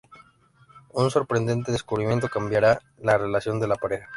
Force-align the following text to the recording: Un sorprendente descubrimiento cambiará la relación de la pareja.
Un 0.93 1.11
sorprendente 1.11 1.71
descubrimiento 1.71 2.27
cambiará 2.27 2.81
la 2.97 3.19
relación 3.19 3.59
de 3.59 3.67
la 3.67 3.75
pareja. 3.75 4.09